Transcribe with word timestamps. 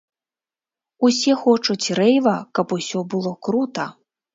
Усе 1.09 1.35
хочуць 1.43 1.93
рэйва, 2.03 2.35
каб 2.61 2.67
усё 2.83 3.09
было 3.17 3.41
крута. 3.49 3.93